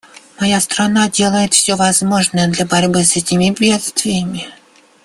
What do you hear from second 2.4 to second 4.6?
для борьбы с этими бедствиями.